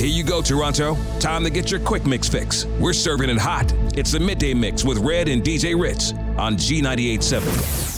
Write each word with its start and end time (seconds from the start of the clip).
Here 0.00 0.08
you 0.08 0.24
go, 0.24 0.40
Toronto. 0.40 0.96
Time 1.18 1.44
to 1.44 1.50
get 1.50 1.70
your 1.70 1.78
quick 1.78 2.06
mix 2.06 2.26
fix. 2.26 2.64
We're 2.64 2.94
serving 2.94 3.28
it 3.28 3.36
hot. 3.36 3.70
It's 3.98 4.12
the 4.12 4.18
midday 4.18 4.54
mix 4.54 4.82
with 4.82 4.96
Red 4.96 5.28
and 5.28 5.42
DJ 5.42 5.78
Ritz 5.78 6.14
on 6.38 6.56
G98.7. 6.56 7.89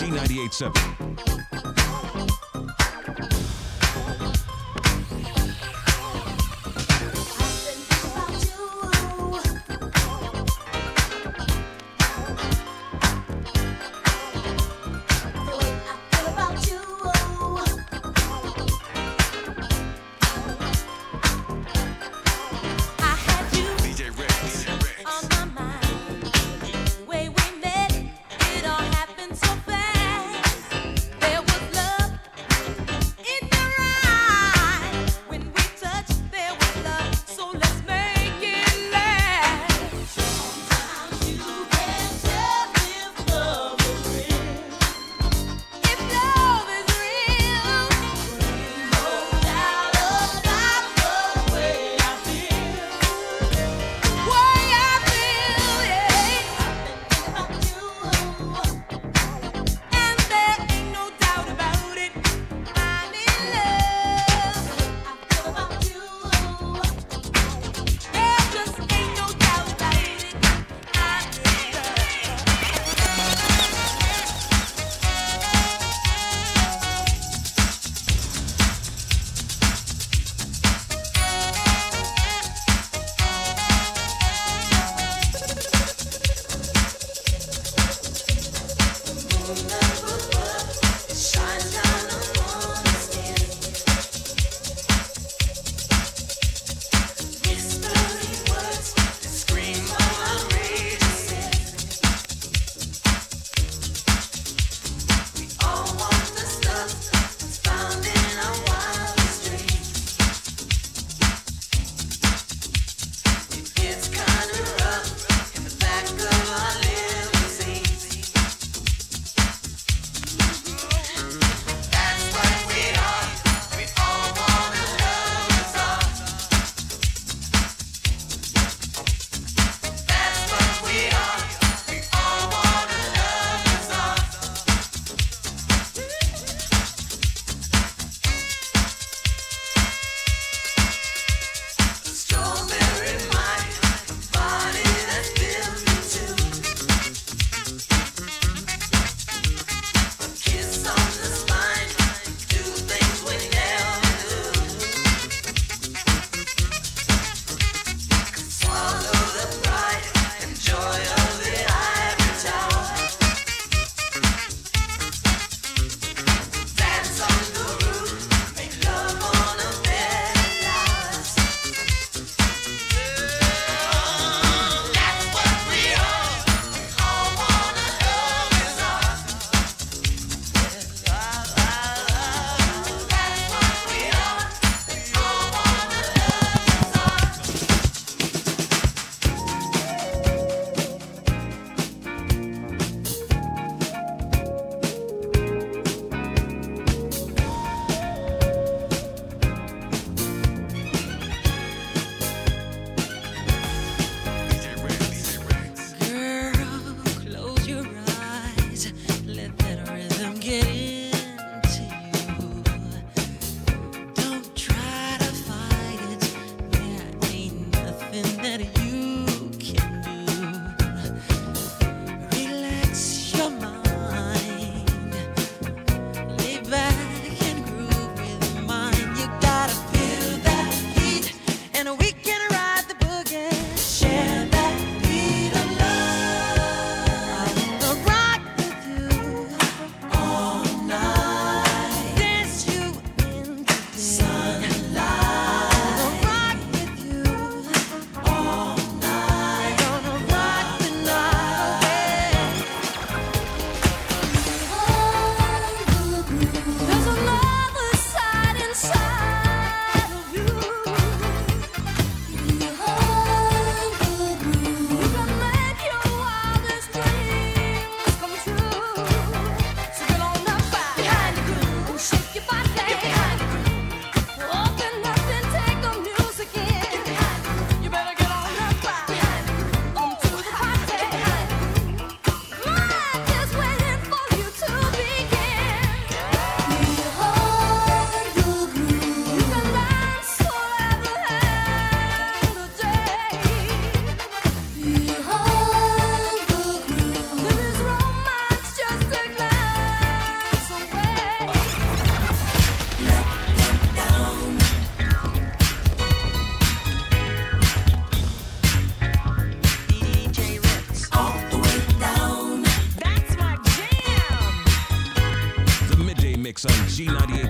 Z98.7. 0.00 1.39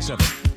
1017. 0.01 0.50